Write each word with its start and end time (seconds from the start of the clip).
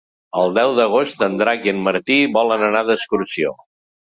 El 0.43 0.55
deu 0.57 0.71
d'agost 0.79 1.21
en 1.27 1.35
Drac 1.41 1.67
i 1.69 1.73
en 1.73 1.83
Martí 1.89 2.17
volen 2.39 2.67
anar 2.71 2.85
d'excursió. 2.89 3.57